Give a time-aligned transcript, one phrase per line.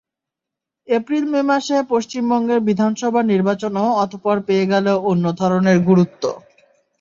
[0.87, 6.23] এপ্রিল-মে মাসে পশ্চিমবঙ্গের বিধানসভার নির্বাচনও অতঃপর পেয়ে গেল অন্য ধরনের গুরুত্ব।